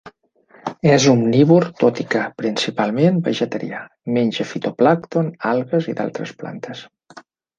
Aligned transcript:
És 0.91 1.03
omnívor, 1.09 1.65
tot 1.83 1.99
i 2.03 2.05
que, 2.13 2.21
principalment, 2.43 3.19
vegetarià: 3.27 3.83
menja 4.17 4.47
fitoplàncton, 4.53 5.31
algues 5.51 5.91
i 5.93 5.97
d'altres 6.01 6.35
plantes. 6.43 6.85